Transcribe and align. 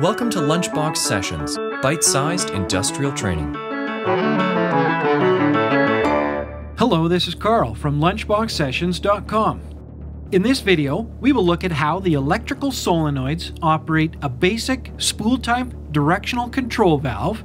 Welcome 0.00 0.30
to 0.30 0.38
Lunchbox 0.38 0.98
Sessions, 0.98 1.58
bite 1.82 2.04
sized 2.04 2.50
industrial 2.50 3.10
training. 3.10 3.52
Hello, 6.78 7.08
this 7.08 7.26
is 7.26 7.34
Carl 7.34 7.74
from 7.74 7.98
LunchboxSessions.com. 7.98 9.60
In 10.30 10.42
this 10.42 10.60
video, 10.60 11.00
we 11.20 11.32
will 11.32 11.44
look 11.44 11.64
at 11.64 11.72
how 11.72 11.98
the 11.98 12.12
electrical 12.12 12.70
solenoids 12.70 13.58
operate 13.60 14.14
a 14.22 14.28
basic 14.28 14.92
spool 14.98 15.36
type 15.36 15.74
directional 15.90 16.48
control 16.48 16.98
valve, 16.98 17.42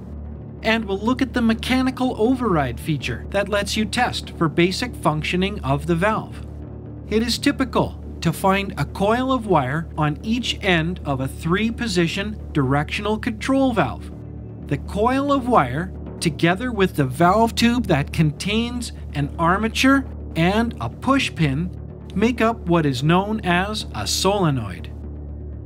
and 0.61 0.85
we'll 0.85 0.99
look 0.99 1.23
at 1.23 1.33
the 1.33 1.41
mechanical 1.41 2.15
override 2.21 2.79
feature 2.79 3.25
that 3.31 3.49
lets 3.49 3.75
you 3.75 3.83
test 3.83 4.29
for 4.37 4.47
basic 4.47 4.95
functioning 4.97 5.59
of 5.61 5.87
the 5.87 5.95
valve. 5.95 6.45
It 7.09 7.23
is 7.23 7.39
typical 7.39 8.02
to 8.23 8.31
find 8.31 8.73
a 8.77 8.85
coil 8.85 9.33
of 9.33 9.47
wire 9.47 9.85
on 9.97 10.17
each 10.23 10.57
end 10.63 11.01
of 11.03 11.19
a 11.19 11.27
three 11.27 11.69
position 11.69 12.39
directional 12.53 13.19
control 13.19 13.73
valve. 13.73 14.09
The 14.67 14.77
coil 14.77 15.33
of 15.33 15.49
wire, 15.49 15.91
together 16.21 16.71
with 16.71 16.95
the 16.95 17.03
valve 17.03 17.53
tube 17.53 17.85
that 17.87 18.13
contains 18.13 18.93
an 19.13 19.35
armature 19.37 20.05
and 20.37 20.73
a 20.79 20.89
push 20.89 21.35
pin, 21.35 21.77
make 22.15 22.39
up 22.39 22.57
what 22.61 22.85
is 22.85 23.03
known 23.03 23.41
as 23.41 23.87
a 23.93 24.07
solenoid. 24.07 24.89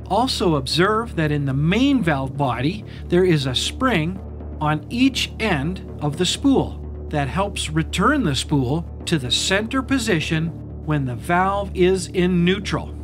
Also, 0.08 0.56
observe 0.56 1.14
that 1.14 1.30
in 1.30 1.44
the 1.44 1.54
main 1.54 2.02
valve 2.02 2.36
body 2.36 2.84
there 3.06 3.24
is 3.24 3.46
a 3.46 3.54
spring 3.54 4.18
on 4.60 4.84
each 4.90 5.30
end 5.38 5.88
of 6.00 6.18
the 6.18 6.26
spool 6.26 7.06
that 7.10 7.28
helps 7.28 7.70
return 7.70 8.24
the 8.24 8.34
spool 8.34 8.82
to 9.06 9.16
the 9.16 9.30
center 9.30 9.80
position 9.80 10.67
when 10.88 11.04
the 11.04 11.14
valve 11.14 11.70
is 11.74 12.06
in 12.06 12.46
neutral. 12.46 12.94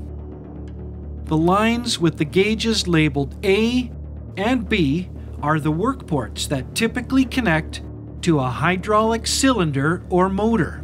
The 1.26 1.36
lines 1.36 1.98
with 1.98 2.16
the 2.16 2.24
gauges 2.24 2.88
labeled 2.88 3.36
A 3.44 3.92
and 4.38 4.66
B 4.66 5.10
are 5.42 5.60
the 5.60 5.70
work 5.70 6.06
ports 6.06 6.46
that 6.46 6.74
typically 6.74 7.26
connect 7.26 7.82
to 8.22 8.40
a 8.40 8.48
hydraulic 8.48 9.26
cylinder 9.26 10.02
or 10.08 10.30
motor. 10.30 10.82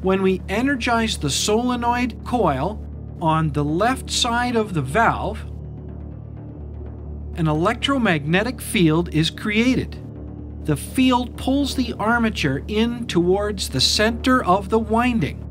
When 0.00 0.22
we 0.22 0.42
energize 0.48 1.18
the 1.18 1.28
solenoid 1.28 2.24
coil 2.24 2.80
on 3.20 3.50
the 3.50 3.64
left 3.64 4.12
side 4.12 4.54
of 4.54 4.74
the 4.74 4.82
valve, 4.82 5.44
an 7.34 7.48
electromagnetic 7.48 8.60
field 8.60 9.12
is 9.12 9.28
created. 9.28 9.98
The 10.66 10.76
field 10.76 11.36
pulls 11.36 11.74
the 11.74 11.94
armature 11.94 12.62
in 12.68 13.08
towards 13.08 13.70
the 13.70 13.80
center 13.80 14.44
of 14.44 14.68
the 14.68 14.78
winding. 14.78 15.49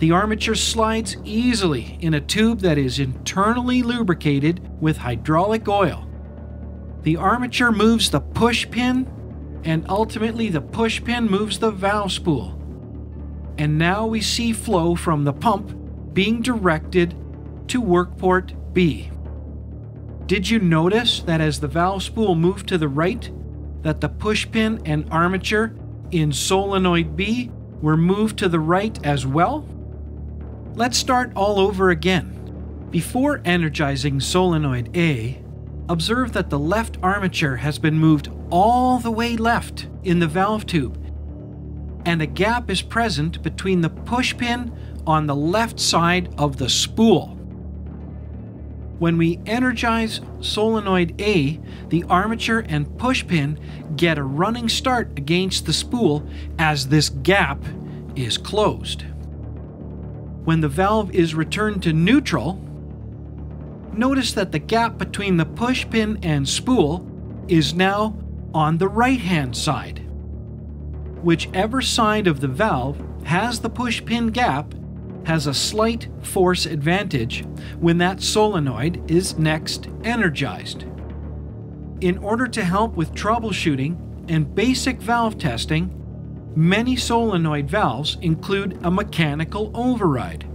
The 0.00 0.12
armature 0.12 0.54
slides 0.54 1.18
easily 1.24 1.98
in 2.00 2.14
a 2.14 2.22
tube 2.22 2.60
that 2.60 2.78
is 2.78 2.98
internally 2.98 3.82
lubricated 3.82 4.66
with 4.80 4.96
hydraulic 4.96 5.68
oil. 5.68 6.08
The 7.02 7.18
armature 7.18 7.70
moves 7.70 8.08
the 8.08 8.20
push 8.20 8.68
pin, 8.70 9.06
and 9.62 9.84
ultimately 9.90 10.48
the 10.48 10.62
push 10.62 11.04
pin 11.04 11.26
moves 11.26 11.58
the 11.58 11.70
valve 11.70 12.12
spool. 12.12 12.58
And 13.58 13.76
now 13.76 14.06
we 14.06 14.22
see 14.22 14.54
flow 14.54 14.94
from 14.94 15.24
the 15.24 15.34
pump 15.34 15.76
being 16.14 16.40
directed 16.40 17.14
to 17.68 17.82
workport 17.82 18.72
B. 18.72 19.10
Did 20.24 20.48
you 20.48 20.60
notice 20.60 21.20
that 21.24 21.42
as 21.42 21.60
the 21.60 21.68
valve 21.68 22.02
spool 22.02 22.34
moved 22.34 22.66
to 22.68 22.78
the 22.78 22.88
right, 22.88 23.30
that 23.82 24.00
the 24.00 24.08
push 24.08 24.50
pin 24.50 24.80
and 24.86 25.06
armature 25.10 25.74
in 26.10 26.32
solenoid 26.32 27.16
B 27.16 27.50
were 27.82 27.98
moved 27.98 28.38
to 28.38 28.48
the 28.48 28.60
right 28.60 28.98
as 29.04 29.26
well? 29.26 29.66
Let's 30.80 30.96
start 30.96 31.32
all 31.36 31.60
over 31.60 31.90
again. 31.90 32.88
Before 32.90 33.42
energizing 33.44 34.18
solenoid 34.18 34.96
A, 34.96 35.42
observe 35.90 36.32
that 36.32 36.48
the 36.48 36.58
left 36.58 36.96
armature 37.02 37.56
has 37.56 37.78
been 37.78 37.98
moved 37.98 38.30
all 38.48 38.98
the 38.98 39.10
way 39.10 39.36
left 39.36 39.88
in 40.04 40.20
the 40.20 40.26
valve 40.26 40.64
tube, 40.64 40.98
and 42.06 42.22
a 42.22 42.26
gap 42.26 42.70
is 42.70 42.80
present 42.80 43.42
between 43.42 43.82
the 43.82 43.90
push 43.90 44.34
pin 44.34 44.74
on 45.06 45.26
the 45.26 45.36
left 45.36 45.78
side 45.78 46.34
of 46.38 46.56
the 46.56 46.70
spool. 46.70 47.26
When 48.98 49.18
we 49.18 49.38
energize 49.44 50.22
solenoid 50.40 51.20
A, 51.20 51.60
the 51.90 52.04
armature 52.04 52.64
and 52.66 52.96
push 52.96 53.26
pin 53.26 53.60
get 53.96 54.16
a 54.16 54.22
running 54.22 54.70
start 54.70 55.12
against 55.18 55.66
the 55.66 55.74
spool 55.74 56.26
as 56.58 56.88
this 56.88 57.10
gap 57.10 57.62
is 58.16 58.38
closed 58.38 59.04
when 60.44 60.60
the 60.60 60.68
valve 60.68 61.14
is 61.14 61.34
returned 61.34 61.82
to 61.82 61.92
neutral, 61.92 62.60
notice 63.92 64.32
that 64.32 64.52
the 64.52 64.58
gap 64.58 64.98
between 64.98 65.36
the 65.36 65.44
push 65.44 65.88
pin 65.88 66.18
and 66.22 66.48
spool 66.48 67.06
is 67.48 67.74
now 67.74 68.16
on 68.54 68.78
the 68.78 68.88
right 68.88 69.20
hand 69.20 69.56
side. 69.56 70.06
Whichever 71.22 71.82
side 71.82 72.26
of 72.26 72.40
the 72.40 72.48
valve 72.48 73.02
has 73.24 73.60
the 73.60 73.70
push 73.70 74.04
pin 74.04 74.28
gap 74.28 74.74
has 75.26 75.46
a 75.46 75.54
slight 75.54 76.08
force 76.22 76.64
advantage 76.64 77.44
when 77.78 77.98
that 77.98 78.22
solenoid 78.22 79.10
is 79.10 79.38
next 79.38 79.88
energized. 80.02 80.84
In 82.00 82.16
order 82.18 82.46
to 82.46 82.64
help 82.64 82.96
with 82.96 83.12
troubleshooting 83.12 83.96
and 84.30 84.54
basic 84.54 85.00
valve 85.00 85.36
testing, 85.36 85.99
Many 86.56 86.96
solenoid 86.96 87.70
valves 87.70 88.18
include 88.22 88.80
a 88.82 88.90
mechanical 88.90 89.70
override. 89.72 90.46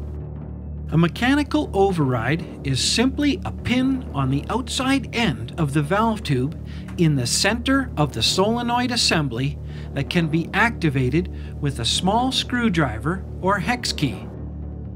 A 0.91 0.97
mechanical 0.97 1.69
override 1.73 2.45
is 2.67 2.83
simply 2.83 3.39
a 3.45 3.51
pin 3.51 4.05
on 4.13 4.29
the 4.29 4.43
outside 4.49 5.15
end 5.15 5.53
of 5.57 5.73
the 5.73 5.81
valve 5.81 6.21
tube 6.21 6.57
in 6.97 7.15
the 7.15 7.25
center 7.25 7.91
of 7.95 8.13
the 8.13 8.21
solenoid 8.21 8.91
assembly 8.91 9.57
that 9.93 10.09
can 10.09 10.27
be 10.27 10.49
activated 10.53 11.33
with 11.61 11.79
a 11.79 11.85
small 11.85 12.31
screwdriver 12.31 13.23
or 13.41 13.59
hex 13.59 13.93
key. 13.93 14.27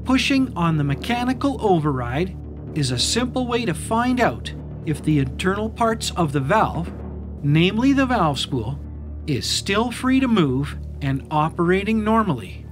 Pushing 0.04 0.54
on 0.54 0.76
the 0.76 0.84
mechanical 0.84 1.56
override 1.60 2.36
is 2.74 2.90
a 2.90 2.98
simple 2.98 3.46
way 3.46 3.64
to 3.64 3.74
find 3.74 4.20
out 4.20 4.52
if 4.84 5.02
the 5.02 5.18
internal 5.18 5.70
parts 5.70 6.10
of 6.12 6.32
the 6.32 6.40
valve, 6.40 6.92
namely 7.42 7.94
the 7.94 8.06
valve 8.06 8.38
spool, 8.38 8.78
is 9.26 9.48
still 9.48 9.90
free 9.90 10.20
to 10.20 10.28
move 10.28 10.76
and 11.02 11.26
operating 11.30 12.04
normally. 12.04 12.66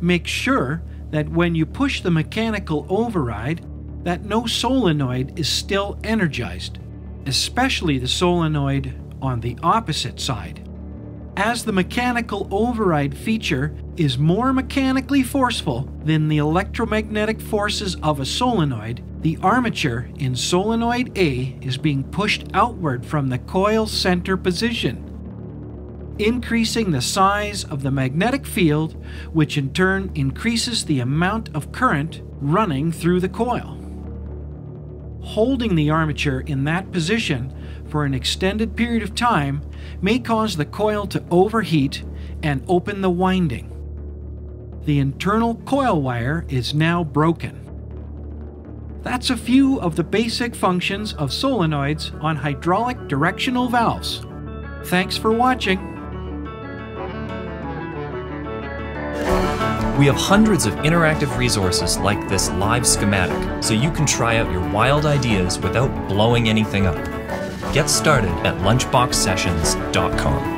Make 0.00 0.26
sure 0.26 0.82
that 1.10 1.28
when 1.28 1.54
you 1.54 1.66
push 1.66 2.00
the 2.00 2.10
mechanical 2.10 2.86
override 2.88 3.64
that 4.04 4.24
no 4.24 4.46
solenoid 4.46 5.38
is 5.38 5.48
still 5.48 5.98
energized, 6.04 6.78
especially 7.26 7.98
the 7.98 8.06
solenoid 8.06 8.94
on 9.20 9.40
the 9.40 9.58
opposite 9.62 10.20
side. 10.20 10.62
As 11.36 11.64
the 11.64 11.72
mechanical 11.72 12.48
override 12.50 13.16
feature 13.16 13.76
is 13.96 14.16
more 14.16 14.52
mechanically 14.52 15.22
forceful 15.22 15.90
than 16.04 16.28
the 16.28 16.38
electromagnetic 16.38 17.40
forces 17.40 17.96
of 18.02 18.20
a 18.20 18.24
solenoid, 18.24 19.02
the 19.22 19.38
armature 19.42 20.08
in 20.18 20.36
solenoid 20.36 21.16
A 21.18 21.58
is 21.60 21.76
being 21.76 22.04
pushed 22.04 22.44
outward 22.54 23.04
from 23.04 23.28
the 23.28 23.38
coil 23.38 23.86
center 23.86 24.36
position 24.36 25.15
increasing 26.18 26.90
the 26.90 27.00
size 27.00 27.64
of 27.64 27.82
the 27.82 27.90
magnetic 27.90 28.46
field, 28.46 29.02
which 29.32 29.58
in 29.58 29.72
turn 29.72 30.10
increases 30.14 30.84
the 30.84 31.00
amount 31.00 31.54
of 31.54 31.72
current 31.72 32.22
running 32.40 32.92
through 32.92 33.20
the 33.20 33.28
coil. 33.28 33.76
Holding 35.22 35.74
the 35.74 35.90
armature 35.90 36.40
in 36.40 36.64
that 36.64 36.92
position 36.92 37.52
for 37.88 38.04
an 38.04 38.14
extended 38.14 38.76
period 38.76 39.02
of 39.02 39.14
time 39.14 39.62
may 40.00 40.18
cause 40.18 40.56
the 40.56 40.64
coil 40.64 41.06
to 41.08 41.24
overheat 41.30 42.04
and 42.42 42.64
open 42.68 43.00
the 43.00 43.10
winding. 43.10 43.72
The 44.84 45.00
internal 45.00 45.56
coil 45.56 46.00
wire 46.00 46.46
is 46.48 46.74
now 46.74 47.02
broken. 47.02 47.62
That's 49.02 49.30
a 49.30 49.36
few 49.36 49.80
of 49.80 49.96
the 49.96 50.04
basic 50.04 50.54
functions 50.54 51.12
of 51.14 51.30
solenoids 51.30 52.12
on 52.22 52.36
hydraulic 52.36 53.08
directional 53.08 53.68
valves. 53.68 54.24
Thanks 54.84 55.16
for 55.16 55.32
watching. 55.32 55.95
We 59.98 60.06
have 60.06 60.16
hundreds 60.16 60.66
of 60.66 60.74
interactive 60.76 61.36
resources 61.38 61.96
like 61.98 62.28
this 62.28 62.50
live 62.50 62.86
schematic, 62.86 63.62
so 63.62 63.74
you 63.74 63.90
can 63.90 64.06
try 64.06 64.36
out 64.36 64.52
your 64.52 64.68
wild 64.70 65.06
ideas 65.06 65.58
without 65.58 66.08
blowing 66.08 66.48
anything 66.48 66.86
up. 66.86 66.96
Get 67.72 67.88
started 67.88 68.30
at 68.46 68.56
lunchboxsessions.com. 68.58 70.55